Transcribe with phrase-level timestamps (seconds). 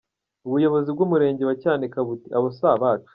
[0.47, 3.09] Ubuyobozi bw’umurenge wa Cyanika buti "Abo si abacu".